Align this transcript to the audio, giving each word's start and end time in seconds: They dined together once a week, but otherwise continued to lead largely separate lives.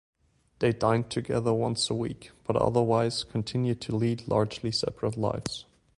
They 0.57 0.71
dined 0.71 1.11
together 1.11 1.53
once 1.53 1.87
a 1.91 1.93
week, 1.93 2.31
but 2.45 2.55
otherwise 2.55 3.23
continued 3.23 3.81
to 3.81 3.95
lead 3.95 4.27
largely 4.27 4.71
separate 4.71 5.15
lives. 5.15 5.65